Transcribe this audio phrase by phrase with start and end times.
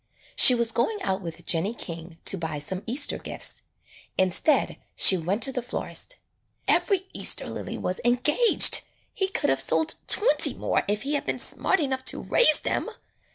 [0.35, 3.61] She was going out with Jennie King to buy some Easter gifts.
[4.17, 6.15] Instead she went to the florist.
[6.67, 8.81] ''Every Easter lily was engaged;
[9.13, 12.89] he could have sold twenty more if he had been smart enough to raise them."